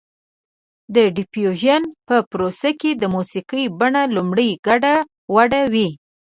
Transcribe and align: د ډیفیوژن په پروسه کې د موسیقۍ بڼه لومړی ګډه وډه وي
د 0.95 0.95
ډیفیوژن 1.15 1.81
په 2.07 2.15
پروسه 2.31 2.69
کې 2.79 2.91
د 3.01 3.03
موسیقۍ 3.15 3.63
بڼه 3.79 4.01
لومړی 4.15 4.49
ګډه 4.67 4.95
وډه 5.33 5.61
وي 5.73 5.89